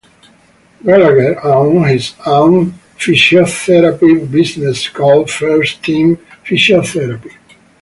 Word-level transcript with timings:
Gallagher 0.83 1.39
owns 1.45 1.87
his 1.91 2.15
own 2.25 2.71
physiotherapy 2.97 4.31
business 4.31 4.89
called 4.89 5.29
First 5.29 5.83
Team 5.83 6.17
Physiotherapy. 6.43 7.35